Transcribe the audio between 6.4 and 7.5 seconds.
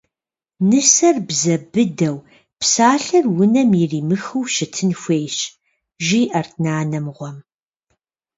нанэ мыгъуэм.